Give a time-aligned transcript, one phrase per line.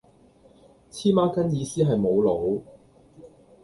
[0.91, 2.63] 黐孖根意思係無腦